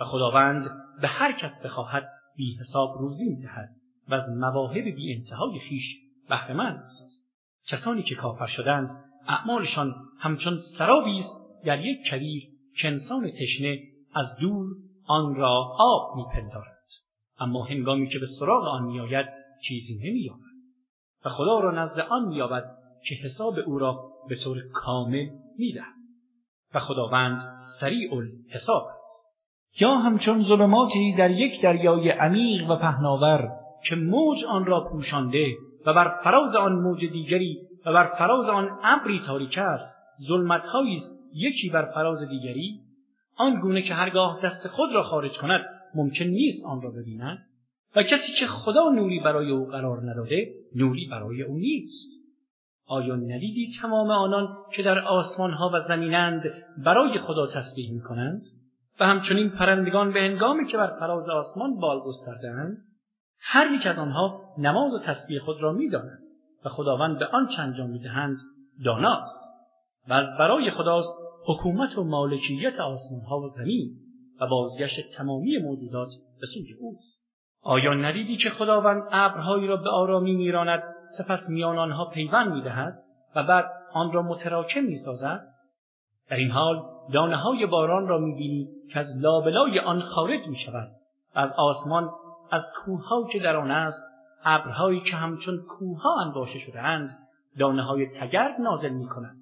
و 0.00 0.04
خداوند 0.04 0.64
به 1.00 1.08
هر 1.08 1.32
کس 1.32 1.64
بخواهد 1.64 2.08
بی 2.36 2.56
حساب 2.60 2.98
روزی 2.98 3.28
می‌دهد 3.28 3.68
و 4.08 4.14
از 4.14 4.30
مواهب 4.36 4.84
بی 4.84 5.14
انتهای 5.14 5.58
خیش 5.58 5.96
بهرهمند 6.28 6.82
می‌سازد. 6.82 7.20
کسانی 7.66 8.02
که 8.02 8.14
کافر 8.14 8.46
شدند 8.46 8.88
اعمالشان 9.28 9.94
همچون 10.18 10.56
سرابی 10.56 11.18
است 11.18 11.36
در 11.64 11.80
یک 11.80 12.10
کویر 12.10 12.42
که 12.76 12.88
انسان 12.88 13.30
تشنه 13.30 13.78
از 14.14 14.36
دور 14.40 14.66
آن 15.06 15.34
را 15.34 15.76
آب 15.78 16.16
میپندارد. 16.16 16.78
اما 17.38 17.64
هنگامی 17.64 18.08
که 18.08 18.18
به 18.18 18.26
سراغ 18.26 18.64
آن 18.64 18.82
میآید 18.82 19.39
چیزی 19.68 19.98
نمییابد. 19.98 20.40
و 21.24 21.28
خدا 21.28 21.60
را 21.60 21.70
نزد 21.70 22.00
آن 22.00 22.28
مییابد 22.28 22.64
که 23.04 23.14
حساب 23.14 23.54
او 23.66 23.78
را 23.78 24.12
به 24.28 24.36
طور 24.36 24.58
کامل 24.72 25.26
می‌دهد. 25.58 26.00
و 26.74 26.78
خداوند 26.78 27.60
سریع 27.80 28.14
الحساب 28.14 28.86
است. 29.02 29.30
یا 29.80 29.96
همچون 29.96 30.44
ظلماتی 30.44 31.14
در 31.18 31.30
یک 31.30 31.62
دریای 31.62 32.10
عمیق 32.10 32.70
و 32.70 32.76
پهناور 32.76 33.50
که 33.84 33.96
موج 33.96 34.44
آن 34.44 34.66
را 34.66 34.88
پوشانده 34.92 35.46
و 35.86 35.94
بر 35.94 36.20
فراز 36.24 36.56
آن 36.56 36.72
موج 36.72 37.04
دیگری 37.04 37.58
و 37.86 37.92
بر 37.92 38.06
فراز 38.18 38.48
آن 38.48 38.78
ابری 38.82 39.20
تاریک 39.26 39.58
است 39.58 39.96
ظلمتهایی 40.28 40.94
است 40.94 41.20
یکی 41.34 41.70
بر 41.70 41.92
فراز 41.94 42.28
دیگری 42.30 42.80
آن 43.36 43.60
گونه 43.60 43.82
که 43.82 43.94
هرگاه 43.94 44.40
دست 44.42 44.68
خود 44.68 44.94
را 44.94 45.02
خارج 45.02 45.38
کند 45.38 45.60
ممکن 45.94 46.24
نیست 46.24 46.66
آن 46.66 46.82
را 46.82 46.90
ببیند. 46.90 47.38
و 47.96 48.02
کسی 48.02 48.32
که 48.32 48.46
خدا 48.46 48.88
نوری 48.88 49.20
برای 49.20 49.50
او 49.50 49.66
قرار 49.66 50.10
نداده 50.10 50.54
نوری 50.74 51.08
برای 51.10 51.42
او 51.42 51.58
نیست. 51.58 52.20
آیا 52.86 53.16
ندیدی 53.16 53.72
تمام 53.82 54.10
آنان 54.10 54.56
که 54.72 54.82
در 54.82 54.98
آسمان 54.98 55.52
ها 55.52 55.70
و 55.74 55.80
زمینند 55.80 56.42
برای 56.84 57.18
خدا 57.18 57.46
تسبیح 57.46 57.92
می 57.92 58.00
کنند 58.00 58.42
و 59.00 59.04
همچنین 59.04 59.50
پرندگان 59.50 60.12
به 60.12 60.20
هنگامی 60.20 60.66
که 60.66 60.76
بر 60.76 60.98
فراز 61.00 61.28
آسمان 61.28 61.80
بال 61.80 62.00
گستردهاند 62.00 62.78
هر 63.38 63.72
یک 63.72 63.86
از 63.86 63.98
آنها 63.98 64.54
نماز 64.58 64.94
و 64.94 64.98
تسبیح 64.98 65.38
خود 65.38 65.62
را 65.62 65.72
می‌دانند 65.72 66.22
و 66.64 66.68
خداوند 66.68 67.18
به 67.18 67.26
آن 67.26 67.48
انجام 67.58 67.90
می‌دهند 67.90 68.38
داناست. 68.84 69.40
و 70.08 70.12
از 70.12 70.26
برای 70.38 70.70
خداست 70.70 71.14
حکومت 71.46 71.98
و 71.98 72.04
مالکیت 72.04 72.80
آسمان 72.80 73.20
ها 73.28 73.40
و 73.40 73.48
زمین 73.48 73.96
و 74.40 74.46
بازگشت 74.46 75.16
تمامی 75.16 75.58
موجودات 75.58 76.08
به 76.40 76.46
سوی 76.46 76.74
اوست. 76.80 77.19
آیا 77.62 77.94
ندیدی 77.94 78.36
که 78.36 78.50
خداوند 78.50 79.02
ابرهایی 79.12 79.66
را 79.66 79.76
به 79.76 79.90
آرامی 79.90 80.34
میراند؟ 80.34 80.82
سپس 81.18 81.48
میان 81.48 81.78
آنها 81.78 82.04
پیوند 82.04 82.52
می‌دهد 82.52 83.02
و 83.36 83.42
بعد 83.42 83.70
آن 83.92 84.12
را 84.12 84.22
متراکم 84.22 84.80
می‌سازد؟ 84.80 85.40
در 86.30 86.36
این 86.36 86.50
حال 86.50 86.82
دانه 87.12 87.36
های 87.36 87.66
باران 87.66 88.08
را 88.08 88.18
می‌بینی 88.18 88.68
که 88.92 88.98
از 88.98 89.22
لابلای 89.22 89.78
آن 89.78 90.00
خارج 90.00 90.48
می 90.48 90.56
شود 90.56 90.88
و 91.36 91.38
از 91.38 91.52
آسمان 91.58 92.10
از 92.50 92.72
کوهها 92.84 93.26
که 93.32 93.38
در 93.38 93.56
آن 93.56 93.70
است 93.70 94.02
ابرهایی 94.44 95.00
که 95.00 95.16
همچون 95.16 95.60
کوهها 95.68 96.20
انباشته 96.20 96.58
شدهاند 96.58 97.10
دانه 97.58 97.82
های 97.82 98.06
تگرد 98.06 98.60
نازل 98.60 98.88
می 98.88 99.06
کنند 99.06 99.40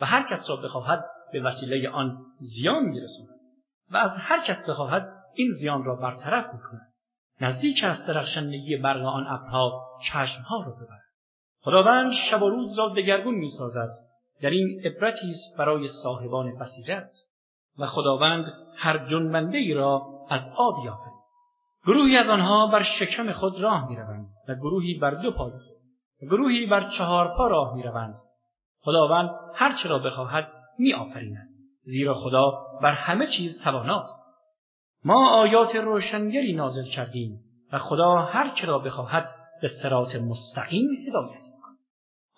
و 0.00 0.06
هر 0.06 0.22
کس 0.22 0.50
را 0.50 0.56
بخواهد 0.56 1.04
به 1.32 1.42
وسیله 1.42 1.90
آن 1.90 2.18
زیان 2.38 2.82
میرساند 2.82 3.40
و 3.90 3.96
از 3.96 4.16
هر 4.16 4.40
کس 4.40 4.70
بخواهد 4.70 5.08
این 5.34 5.52
زیان 5.52 5.84
را 5.84 5.96
برطرف 5.96 6.44
می 6.54 6.60
کند 6.60 6.91
نزدیک 7.42 7.84
است 7.84 8.06
درخشندگی 8.06 8.76
برق 8.76 9.04
آن 9.04 9.26
ابرها 9.26 9.88
چشمها 10.02 10.62
را 10.62 10.72
ببرد. 10.72 11.02
خداوند 11.60 12.12
شب 12.12 12.42
و 12.42 12.48
روز 12.50 12.78
را 12.78 12.88
دگرگون 12.88 13.34
می‌سازد. 13.34 13.90
در 14.42 14.50
این 14.50 14.82
عبرتی 14.84 15.30
است 15.30 15.58
برای 15.58 15.88
صاحبان 15.88 16.58
بصیرت. 16.58 17.10
و 17.78 17.86
خداوند 17.86 18.52
هر 18.76 19.06
جنبنده 19.06 19.58
ای 19.58 19.74
را 19.74 20.02
از 20.30 20.52
آب 20.56 20.84
یافت 20.84 21.12
گروهی 21.86 22.16
از 22.16 22.28
آنها 22.28 22.66
بر 22.66 22.82
شکم 22.82 23.32
خود 23.32 23.60
راه 23.60 23.88
می‌روند 23.88 24.26
و 24.48 24.54
گروهی 24.54 24.94
بر 24.94 25.10
دو 25.10 25.30
خود 25.30 25.52
و 26.22 26.26
گروهی 26.26 26.66
بر 26.66 26.88
چهار 26.88 27.36
پا 27.36 27.46
راه 27.46 27.74
می‌روند. 27.74 28.14
خداوند 28.80 29.30
هر 29.54 29.72
چه 29.72 29.88
را 29.88 29.98
بخواهد 29.98 30.52
میآفریند. 30.78 31.48
زیرا 31.82 32.14
خدا 32.14 32.52
بر 32.82 32.92
همه 32.92 33.26
چیز 33.26 33.62
تواناست. 33.62 34.21
ما 35.04 35.30
آیات 35.30 35.76
روشنگری 35.76 36.52
نازل 36.52 36.84
کردیم 36.84 37.40
و 37.72 37.78
خدا 37.78 38.16
هر 38.16 38.66
را 38.66 38.78
بخواهد 38.78 39.28
به 39.62 39.68
سرات 39.68 40.16
مستقیم 40.16 40.88
هدایت 41.08 41.42
می‌کند. 41.44 41.78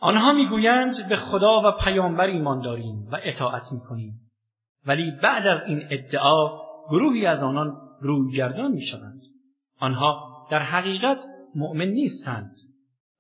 آنها 0.01 0.33
می‌گویند 0.33 1.09
به 1.09 1.17
خدا 1.17 1.63
و 1.65 1.73
پیامبر 1.85 2.27
ایمان 2.27 2.61
داریم 2.61 3.09
و 3.13 3.19
اطاعت 3.23 3.73
می‌کنیم. 3.73 4.21
ولی 4.87 5.11
بعد 5.23 5.47
از 5.47 5.65
این 5.65 5.83
ادعا 5.91 6.49
گروهی 6.89 7.27
از 7.27 7.43
آنان 7.43 7.77
رویگردان 8.01 8.73
می‌شوند. 8.73 9.21
آنها 9.81 10.35
در 10.51 10.63
حقیقت 10.63 11.19
مؤمن 11.55 11.85
نیستند 11.85 12.57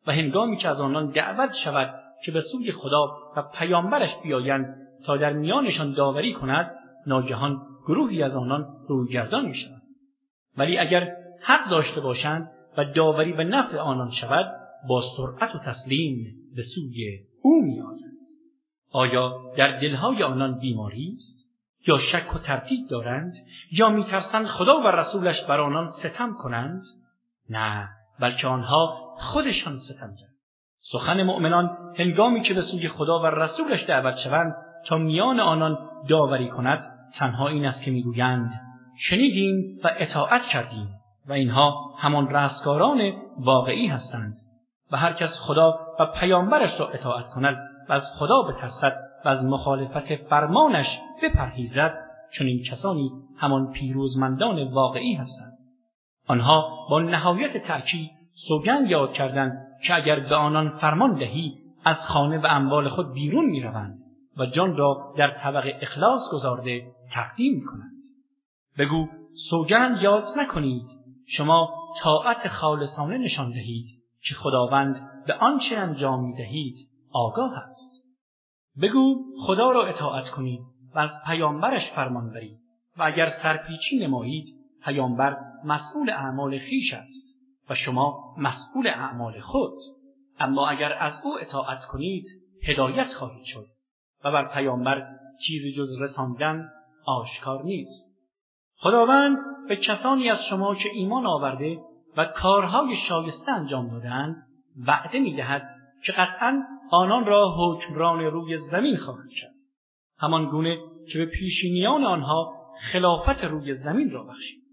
و 0.07 0.13
هنگامی 0.13 0.57
که 0.57 0.69
از 0.69 0.81
آنان 0.81 1.11
دعوت 1.11 1.53
شود 1.53 1.95
که 2.25 2.33
به 2.33 2.41
سوی 2.41 2.73
خدا 2.73 3.17
و 3.37 3.43
پیامبرش 3.43 4.17
بیایند 4.23 4.77
تا 5.07 5.17
در 5.17 5.33
میانشان 5.33 5.93
داوری 5.93 6.33
کند 6.33 6.71
ناگهان 7.07 7.74
گروهی 7.87 8.23
از 8.23 8.37
آنان 8.37 8.67
رویگردان 8.89 9.45
می. 9.45 9.55
ولی 10.57 10.79
اگر 10.79 11.17
حق 11.43 11.71
داشته 11.71 12.01
باشند 12.01 12.51
و 12.77 12.85
داوری 12.85 13.33
به 13.33 13.45
نفع 13.45 13.79
آنان 13.79 14.11
شود 14.11 14.47
با 14.89 15.03
سرعت 15.17 15.55
و 15.55 15.59
تسلیم 15.59 16.35
به 16.57 16.63
سوی 16.63 17.19
او 17.43 17.63
می 17.63 17.83
آیا 18.93 19.53
در 19.57 19.81
دلهای 19.81 20.23
آنان 20.23 20.59
بیماری 20.59 21.13
است؟ 21.13 21.45
یا 21.87 21.99
شک 21.99 22.35
و 22.35 22.39
تردید 22.39 22.91
دارند 22.91 23.35
یا 23.73 23.89
میترسند 23.89 24.47
خدا 24.47 24.81
و 24.81 24.87
رسولش 24.87 25.45
بر 25.45 25.61
آنان 25.61 25.89
ستم 25.89 26.35
کنند 26.35 26.83
نه 27.51 27.89
بلکه 28.21 28.47
آنها 28.47 29.15
خودشان 29.17 29.77
ستم 29.77 30.07
دارند 30.07 30.35
سخن 30.81 31.23
مؤمنان 31.23 31.95
هنگامی 31.99 32.41
که 32.41 32.55
به 32.55 32.61
سوی 32.61 32.89
خدا 32.89 33.23
و 33.23 33.27
رسولش 33.27 33.85
دعوت 33.85 34.17
شوند 34.17 34.55
تا 34.87 34.99
میان 34.99 35.41
آنان 35.41 35.79
داوری 36.09 36.49
کند 36.49 36.94
تنها 37.19 37.49
این 37.49 37.67
است 37.67 37.83
که 37.83 37.91
می‌گویند 37.91 38.51
شنیدیم 38.99 39.81
و 39.85 39.91
اطاعت 39.99 40.43
کردیم 40.43 40.89
و 41.29 41.33
اینها 41.33 41.95
همان 41.99 42.31
رستگاران 42.31 43.13
واقعی 43.39 43.87
هستند 43.87 44.37
و 44.93 44.97
هر 44.97 45.13
کس 45.13 45.41
خدا 45.41 45.79
و 46.01 46.07
پیامبرش 46.07 46.81
را 46.81 46.89
اطاعت 46.89 47.29
کند 47.29 47.57
و 47.89 47.93
از 47.93 48.11
خدا 48.19 48.43
بترسد 48.43 48.97
و 49.25 49.29
از 49.29 49.45
مخالفت 49.45 50.15
فرمانش 50.15 51.01
بپرهیزد 51.23 51.95
چون 52.33 52.47
این 52.47 52.63
کسانی 52.63 53.11
همان 53.39 53.73
پیروزمندان 53.73 54.73
واقعی 54.73 55.15
هستند. 55.15 55.53
آنها 56.29 56.87
با 56.91 57.01
نهایت 57.01 57.57
تأکید 57.57 58.11
سوگند 58.49 58.91
یاد 58.91 59.13
کردند 59.13 59.67
که 59.85 59.95
اگر 59.95 60.21
به 60.21 60.35
آنان 60.35 60.69
فرمان 60.69 61.15
دهی 61.15 61.55
از 61.85 62.07
خانه 62.07 62.39
و 62.39 62.47
اموال 62.47 62.89
خود 62.89 63.13
بیرون 63.13 63.45
می‌روند. 63.45 64.04
و 64.39 64.47
جان 64.47 64.77
را 64.77 65.15
در 65.19 65.31
طبق 65.31 65.65
اخلاص 65.81 66.23
گذارده 66.33 66.93
تقدیم 67.13 67.63
کنند 67.67 68.03
بگو 68.79 69.09
سوگند 69.51 70.03
یاد 70.03 70.25
نکنید. 70.37 70.87
شما 71.27 71.69
طاعت 72.03 72.49
خالصانه 72.49 73.19
نشان 73.19 73.51
دهید 73.51 73.87
که 74.23 74.35
خداوند 74.35 75.25
به 75.27 75.35
آنچه 75.35 75.77
انجام 75.77 76.25
می 76.25 76.37
دهید 76.37 76.89
آگاه 77.13 77.53
است. 77.59 78.05
بگو 78.83 79.25
خدا 79.47 79.71
را 79.71 79.87
اطاعت 79.87 80.31
کنید 80.31 80.61
و 80.95 80.99
از 80.99 81.11
پیامبرش 81.27 81.91
فرمان 81.91 82.31
برید 82.31 82.59
و 82.97 83.03
اگر 83.03 83.27
سرپیچی 83.27 83.99
نمایید 83.99 84.49
پیامبر 84.85 85.37
مسئول 85.65 86.11
اعمال 86.11 86.59
خیش 86.59 86.95
است 86.95 87.39
و 87.71 87.75
شما 87.75 88.35
مسئول 88.39 88.87
اعمال 88.87 89.41
خود. 89.41 89.79
اما 90.39 90.69
اگر 90.69 90.93
از 90.93 91.21
او 91.25 91.39
اطاعت 91.41 91.85
کنید 91.85 92.25
هدایت 92.63 93.13
خواهید 93.13 93.45
شد. 93.45 93.67
و 94.25 94.33
بر 94.33 94.49
پیامبر 94.55 95.07
چیزی 95.47 95.73
جز 95.73 96.03
رساندن 96.03 96.69
آشکار 97.07 97.65
نیست. 97.65 98.15
خداوند 98.77 99.37
به 99.69 99.77
کسانی 99.77 100.31
از 100.31 100.45
شما 100.45 100.75
که 100.75 100.89
ایمان 100.95 101.27
آورده 101.27 101.79
و 102.17 102.25
کارهای 102.25 102.97
شایسته 102.97 103.53
انجام 103.53 103.89
دادند 103.89 104.37
وعده 104.87 105.19
می‌دهد 105.19 105.63
که 106.05 106.13
قطعا 106.13 106.63
آنان 106.91 107.27
را 107.27 107.55
حکمران 107.59 108.21
روی 108.21 108.57
زمین 108.59 108.97
خواهد 108.97 109.31
کرد. 109.41 109.55
همان 110.19 110.51
گونه 110.51 110.79
که 111.13 111.19
به 111.19 111.27
پیشینیان 111.27 112.05
آنها 112.05 112.53
خلافت 112.81 113.45
روی 113.45 113.75
زمین 113.75 114.11
را 114.11 114.25
بخشید 114.25 114.65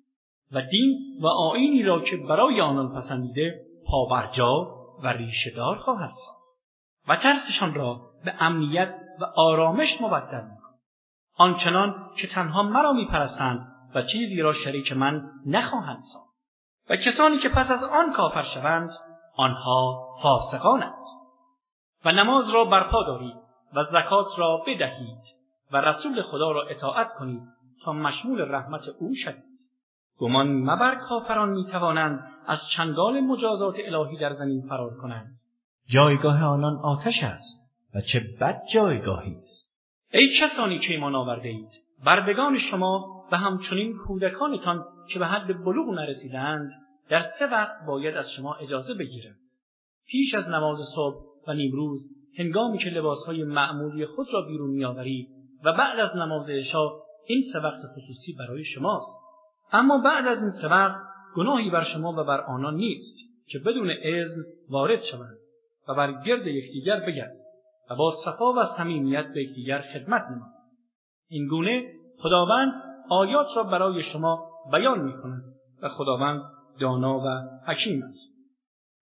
و 0.51 0.62
دین 0.62 1.20
و 1.22 1.27
آینی 1.27 1.84
را 1.84 2.01
که 2.01 2.17
برای 2.17 2.62
آنان 2.62 2.96
پسندیده 2.96 3.62
پابرجا 3.88 4.53
و 5.03 5.08
ریشهدار 5.08 5.77
خواهد 5.77 6.10
ساخت. 6.10 6.40
و 7.08 7.15
ترسشان 7.15 7.74
را 7.74 8.01
به 8.25 8.34
امنیت 8.39 8.93
و 9.20 9.25
آرامش 9.36 10.01
مبدل 10.01 10.43
می‌کند 10.43 10.79
آنچنان 11.36 12.12
که 12.17 12.27
تنها 12.27 12.63
مرا 12.63 12.91
میپرستند 12.91 13.67
و 13.96 14.01
چیزی 14.01 14.41
را 14.41 14.53
شریک 14.53 14.93
من 14.93 15.31
نخواهند 15.46 16.03
ساخت. 16.03 16.31
و 16.89 16.96
کسانی 16.96 17.38
که 17.38 17.50
پس 17.50 17.72
از 17.72 17.84
آن 17.84 18.13
کافر 18.13 18.41
شوند 18.41 18.91
آنها 19.36 20.10
فاسقانند. 20.22 21.05
و 22.05 22.12
نماز 22.12 22.53
را 22.53 22.65
برپا 22.65 23.03
دارید 23.03 23.36
و 23.74 23.84
زکات 23.84 24.39
را 24.39 24.63
بدهید 24.67 25.22
و 25.72 25.77
رسول 25.77 26.22
خدا 26.22 26.51
را 26.51 26.67
اطاعت 26.70 27.13
کنید 27.20 27.41
تا 27.84 27.93
مشمول 27.93 28.41
رحمت 28.41 28.88
او 29.00 29.15
شوید. 29.24 29.60
گمان 30.17 30.48
مبر 30.48 30.96
کافران 30.96 31.50
می‌توانند 31.50 32.31
از 32.48 32.70
چنگال 32.70 33.20
مجازات 33.20 33.75
الهی 33.86 34.17
در 34.17 34.31
زمین 34.31 34.67
فرار 34.70 34.98
کنند. 35.01 35.38
جایگاه 35.93 36.43
آنان 36.43 36.75
آتش 36.75 37.24
است 37.24 37.71
و 37.95 38.01
چه 38.01 38.19
بد 38.41 38.62
جایگاهی 38.74 39.36
است. 39.36 39.71
ای 40.13 40.29
کسانی 40.39 40.79
که 40.79 40.93
ایمان 40.93 41.15
آورده 41.15 41.50
اید 41.50 41.69
بردگان 42.05 42.57
شما 42.57 43.25
و 43.31 43.38
همچنین 43.38 43.98
کودکانتان 43.98 44.86
که 45.10 45.19
به 45.19 45.25
حد 45.25 45.63
بلوغ 45.63 45.93
نرسیدند 45.93 46.71
در 47.10 47.19
سه 47.19 47.48
وقت 47.48 47.86
باید 47.88 48.15
از 48.15 48.31
شما 48.31 48.53
اجازه 48.53 48.93
بگیرند. 48.93 49.39
پیش 50.07 50.36
از 50.36 50.50
نماز 50.50 50.77
صبح 50.95 51.25
و 51.48 51.53
نیمروز 51.53 52.00
هنگامی 52.38 52.77
که 52.77 52.89
لباسهای 52.89 53.43
معمولی 53.43 54.05
خود 54.05 54.27
را 54.33 54.41
بیرون 54.41 54.69
میآورید 54.69 55.27
و 55.63 55.74
بعد 55.74 56.00
از 56.00 56.15
نماز 56.15 56.50
عشا 56.50 56.89
این 57.27 57.41
سه 57.53 57.60
وقت 57.60 57.79
خصوصی 57.95 58.33
برای 58.39 58.63
شماست. 58.63 59.21
اما 59.71 59.98
بعد 59.98 60.27
از 60.27 60.41
این 60.41 60.51
سه 60.51 60.67
وقت 60.67 61.00
گناهی 61.36 61.69
بر 61.69 61.83
شما 61.83 62.12
و 62.12 62.24
بر 62.24 62.41
آنان 62.41 62.75
نیست 62.75 63.17
که 63.48 63.60
بدون 63.60 63.89
اذن 64.03 64.41
وارد 64.69 65.03
شوند. 65.03 65.40
بر 65.93 66.24
گرد 66.24 66.48
یکدیگر 66.48 67.00
بگردید 67.00 67.41
و 67.89 67.95
با 67.95 68.12
صفا 68.25 68.53
و 68.53 68.65
صمیمیت 68.77 69.27
به 69.33 69.41
یکدیگر 69.43 69.81
خدمت 69.81 70.21
نمایید 70.21 70.62
این 71.27 71.48
گونه 71.48 71.83
خداوند 72.19 72.71
آیات 73.10 73.48
را 73.55 73.63
برای 73.63 74.01
شما 74.01 74.50
بیان 74.71 75.00
می 75.00 75.13
کند 75.13 75.43
و 75.81 75.89
خداوند 75.89 76.41
دانا 76.79 77.19
و 77.19 77.29
حکیم 77.67 78.03
است. 78.03 78.41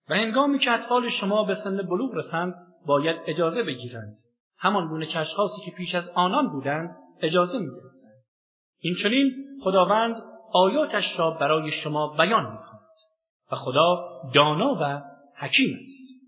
و 0.09 0.13
هنگامی 0.13 0.59
که 0.59 0.71
اطفال 0.71 1.07
شما 1.07 1.43
به 1.43 1.55
سن 1.55 1.77
بلوغ 1.77 2.15
رسند 2.15 2.53
باید 2.85 3.17
اجازه 3.27 3.63
بگیرند. 3.63 4.17
همان 4.57 4.87
گونه 4.87 5.05
که 5.05 5.19
اشخاصی 5.19 5.61
که 5.65 5.71
پیش 5.71 5.95
از 5.95 6.09
آنان 6.15 6.49
بودند 6.49 6.89
اجازه 7.21 7.59
می‌گرفتند 7.59 8.23
این 8.79 8.95
چنین 9.03 9.31
خداوند 9.63 10.15
آیاتش 10.53 11.19
را 11.19 11.31
برای 11.31 11.71
شما 11.71 12.15
بیان 12.17 12.51
می‌کند. 12.51 12.79
و 13.51 13.55
خدا 13.55 14.21
دانا 14.35 14.77
و 14.81 15.01
حکیم 15.35 15.77
است. 15.83 16.18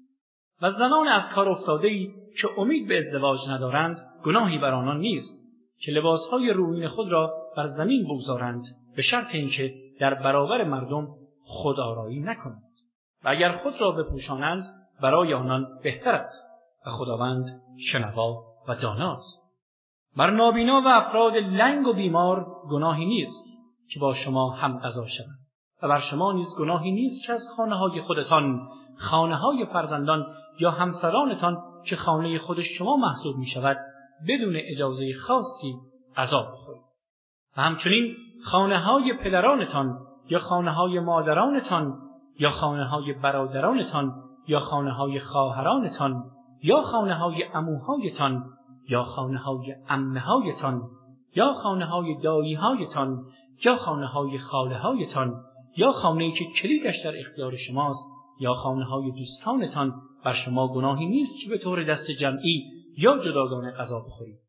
و 0.61 0.71
زنان 0.71 1.07
از 1.07 1.29
کار 1.29 1.49
افتاده 1.49 1.87
ای 1.87 2.13
که 2.41 2.49
امید 2.57 2.87
به 2.87 2.97
ازدواج 2.97 3.39
ندارند 3.49 3.97
گناهی 4.23 4.57
بر 4.57 4.73
آنان 4.73 4.99
نیست 4.99 5.41
که 5.79 5.91
لباسهای 5.91 6.49
روین 6.49 6.87
خود 6.87 7.11
را 7.11 7.33
بر 7.57 7.65
زمین 7.65 8.03
بگذارند 8.03 8.63
به 8.95 9.01
شرط 9.01 9.35
اینکه 9.35 9.73
در 9.99 10.13
برابر 10.13 10.63
مردم 10.63 11.07
خودآرایی 11.43 12.19
نکنند 12.19 12.71
و 13.23 13.29
اگر 13.29 13.51
خود 13.51 13.81
را 13.81 13.91
بپوشانند 13.91 14.63
برای 15.01 15.33
آنان 15.33 15.67
بهتر 15.83 16.11
است 16.11 16.47
و 16.85 16.89
خداوند 16.89 17.61
شنوا 17.91 18.43
و 18.67 18.75
داناست 18.75 19.41
بر 20.17 20.29
نابینا 20.29 20.81
و 20.81 20.87
افراد 20.87 21.35
لنگ 21.35 21.87
و 21.87 21.93
بیمار 21.93 22.45
گناهی 22.71 23.05
نیست 23.05 23.61
که 23.93 23.99
با 23.99 24.13
شما 24.13 24.49
هم 24.49 24.79
غذا 24.79 25.05
شوند 25.05 25.39
و 25.83 25.87
بر 25.87 25.99
شما 25.99 26.31
نیز 26.31 26.47
گناهی 26.59 26.91
نیست 26.91 27.25
که 27.25 27.33
از 27.33 27.41
خانه 27.57 27.75
های 27.75 28.01
خودتان 28.01 28.67
خانه 28.97 29.35
های 29.35 29.65
فرزندان 29.65 30.25
یا 30.61 30.71
همسرانتان 30.71 31.57
که 31.85 31.95
خانه 31.95 32.39
خود 32.39 32.61
شما 32.61 32.95
محسوب 32.95 33.37
می 33.37 33.45
شود 33.45 33.77
بدون 34.27 34.55
اجازه 34.55 35.13
خاصی 35.13 35.75
غذا 36.17 36.41
بخورید. 36.41 36.81
و 37.57 37.61
همچنین 37.61 38.15
خانه 38.45 38.79
های 38.79 39.13
پدرانتان 39.23 39.97
یا 40.29 40.39
خانه 40.39 40.71
های 40.71 40.99
مادرانتان 40.99 41.93
یا 42.39 42.51
خانه 42.51 42.85
های 42.85 43.13
برادرانتان 43.13 44.13
یا 44.47 44.59
خانه 44.59 44.93
های 44.93 45.19
خواهرانتان 45.19 46.23
یا 46.63 46.81
خانه 46.81 47.13
های 47.13 47.43
اموهایتان 47.53 48.43
یا 48.89 49.03
خانه 49.03 49.39
های 49.39 49.75
امه 49.89 50.19
هایتان 50.19 50.81
یا 51.35 51.53
خانه 51.53 51.85
های 51.85 52.17
دایی 52.23 52.53
هایتان 52.53 53.23
یا 53.65 53.77
خانه 53.77 54.07
های 54.07 54.37
خاله 54.37 54.77
هایتان 54.77 55.43
یا 55.77 55.91
خانه 55.91 56.31
که 56.31 56.45
کلیدش 56.61 56.95
در 57.05 57.19
اختیار 57.19 57.55
شماست 57.55 58.20
یا 58.41 58.53
خانه 58.53 58.85
های 58.85 59.11
دوستانتان 59.11 59.93
بر 60.25 60.33
شما 60.33 60.73
گناهی 60.73 61.05
نیست 61.05 61.43
که 61.43 61.49
به 61.49 61.57
طور 61.57 61.83
دست 61.83 62.11
جمعی 62.11 62.63
یا 62.97 63.17
جداگانه 63.17 63.71
غذا 63.71 63.99
بخورید. 63.99 64.39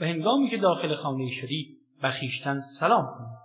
و 0.00 0.04
هنگامی 0.04 0.50
که 0.50 0.56
داخل 0.56 0.94
خانه 0.94 1.30
شدید 1.30 1.78
به 2.02 2.10
خویشتن 2.10 2.60
سلام 2.60 3.04
کنید 3.04 3.38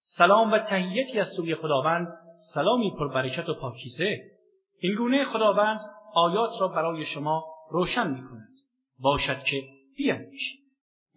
سلام 0.00 0.52
و 0.52 0.58
تهیتی 0.58 1.18
از 1.18 1.28
سوی 1.28 1.54
خداوند 1.54 2.08
سلامی 2.54 2.90
پر 2.90 3.08
برکت 3.08 3.48
و 3.48 3.54
پاکیزه. 3.54 4.18
این 4.80 4.94
گونه 4.94 5.24
خداوند 5.24 5.80
آیات 6.14 6.50
را 6.60 6.68
برای 6.68 7.04
شما 7.04 7.44
روشن 7.70 8.10
می 8.10 8.22
کند 8.22 8.52
باشد 8.98 9.42
که 9.42 9.62
بیاندیشید. 9.96 10.60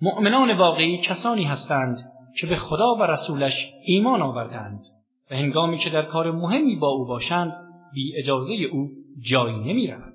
مؤمنان 0.01 0.57
واقعی 0.57 0.97
کسانی 0.97 1.43
هستند 1.43 1.97
که 2.39 2.47
به 2.47 2.55
خدا 2.55 2.95
و 2.95 3.03
رسولش 3.03 3.73
ایمان 3.85 4.21
آوردند 4.21 4.83
و 5.31 5.35
هنگامی 5.35 5.77
که 5.77 5.89
در 5.89 6.01
کار 6.01 6.31
مهمی 6.31 6.75
با 6.75 6.87
او 6.87 7.05
باشند 7.05 7.72
بی 7.93 8.17
اجازه 8.17 8.53
او 8.53 8.89
جایی 9.21 9.59
نمی 9.59 9.87
روند. 9.87 10.13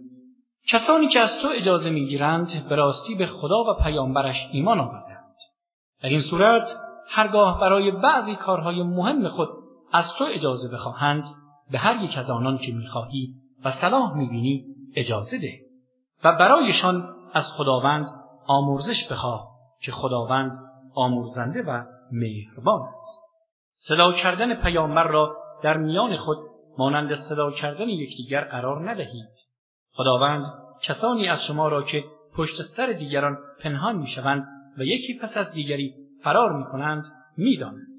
کسانی 0.69 1.09
که 1.09 1.21
از 1.21 1.39
تو 1.39 1.49
اجازه 1.57 1.91
می 1.91 2.07
گیرند 2.07 2.69
به 2.69 2.77
راستی 2.77 3.15
به 3.15 3.27
خدا 3.27 3.65
و 3.65 3.83
پیامبرش 3.83 4.49
ایمان 4.53 4.81
آوردند. 4.81 5.35
در 6.03 6.09
این 6.09 6.21
صورت 6.21 6.77
هرگاه 7.09 7.61
برای 7.61 7.91
بعضی 7.91 8.35
کارهای 8.35 8.83
مهم 8.83 9.29
خود 9.29 9.49
از 9.93 10.15
تو 10.15 10.25
اجازه 10.35 10.69
بخواهند 10.69 11.25
به 11.71 11.79
هر 11.79 12.05
یک 12.05 12.19
از 12.19 12.31
آنان 12.31 12.59
که 12.59 12.73
می‌خواهی 12.73 13.35
و 13.65 13.71
صلاح 13.71 14.17
می‌بینی 14.17 14.65
اجازه 14.97 15.39
ده 15.39 15.61
و 16.25 16.33
برایشان 16.33 17.15
از 17.35 17.53
خداوند 17.53 18.07
آمرزش 18.47 19.09
بخواه 19.11 19.49
که 19.83 19.93
خداوند 19.93 20.59
آمرزنده 20.95 21.63
و 21.63 21.85
مهربان 22.13 22.81
است 22.81 23.23
صدا 23.75 24.13
کردن 24.13 24.55
پیامبر 24.55 25.09
را 25.09 25.37
در 25.63 25.77
میان 25.77 26.17
خود 26.17 26.39
مانند 26.79 27.15
صدا 27.15 27.51
کردن 27.51 27.89
یکدیگر 27.89 28.45
قرار 28.45 28.91
ندهید. 28.91 29.29
خداوند 29.93 30.45
کسانی 30.83 31.29
از 31.29 31.45
شما 31.45 31.69
را 31.69 31.83
که 31.83 32.05
پشت 32.37 32.63
سر 32.63 32.87
دیگران 32.87 33.39
پنهان 33.61 33.97
می‌شوند 33.97 34.47
و 34.79 34.83
یکی 34.83 35.19
پس 35.19 35.37
از 35.37 35.53
دیگری 35.53 35.95
فرار 36.23 36.53
می‌کنند 36.53 37.05
می‌دانند. 37.37 37.99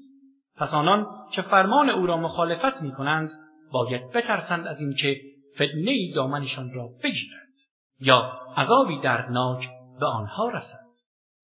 پس 0.56 0.74
آنان 0.74 1.06
که 1.32 1.42
فرمان 1.42 1.90
او 1.90 2.06
را 2.06 2.16
مخالفت 2.16 2.82
می 2.82 2.92
کنند 2.92 3.30
باید 3.72 4.10
بترسند 4.10 4.66
از 4.66 4.80
اینکه 4.80 5.16
فتنه 5.54 5.90
ای 5.90 6.12
دامنشان 6.14 6.70
را 6.74 6.88
بگیرد 7.02 7.40
یا 8.00 8.32
عذابی 8.56 9.00
دردناک 9.00 9.68
به 10.00 10.06
آنها 10.06 10.48
رسد. 10.48 10.80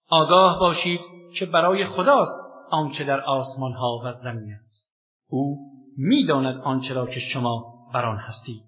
آگاه 0.09 0.59
باشید 0.59 1.01
که 1.39 1.47
برای 1.47 1.85
خداست 1.85 2.41
آنچه 2.71 3.05
در 3.05 3.21
آسمان 3.21 3.73
ها 3.73 4.01
و 4.05 4.13
زمین 4.13 4.53
است. 4.67 4.93
او 5.29 5.76
می‌داند 5.97 6.61
آنچه 6.61 6.95
را 6.95 7.07
که 7.07 7.21
شما 7.21 7.75
بر 7.95 8.05
آن 8.05 8.17
هستید 8.17 8.63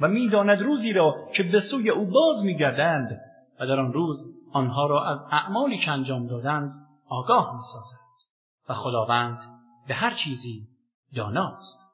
و 0.00 0.08
می‌داند 0.08 0.62
روزی 0.62 0.92
را 0.92 1.28
که 1.34 1.42
به 1.42 1.60
سوی 1.60 1.90
او 1.90 2.06
باز 2.06 2.44
میگردند 2.44 3.20
و 3.60 3.66
در 3.66 3.80
آن 3.80 3.92
روز 3.92 4.16
آنها 4.52 4.86
را 4.86 5.04
از 5.04 5.18
اعمالی 5.30 5.78
که 5.78 5.90
انجام 5.90 6.26
دادند 6.26 6.70
آگاه 7.08 7.56
می‌سازد 7.56 8.00
و 8.68 8.74
خداوند 8.74 9.38
به 9.88 9.94
هر 9.94 10.14
چیزی 10.14 10.68
داناست. 11.16 11.89